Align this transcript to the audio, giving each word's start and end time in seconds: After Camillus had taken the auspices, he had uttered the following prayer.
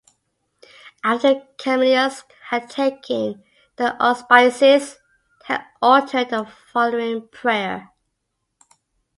After 1.03 1.43
Camillus 1.59 2.23
had 2.49 2.71
taken 2.71 3.43
the 3.75 3.95
auspices, 4.03 4.93
he 5.45 5.53
had 5.53 5.63
uttered 5.79 6.29
the 6.31 6.43
following 6.73 7.27
prayer. 7.27 7.91